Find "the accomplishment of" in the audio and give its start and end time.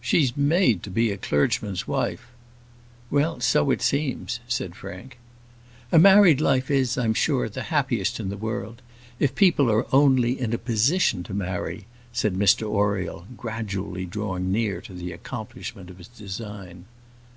14.92-15.98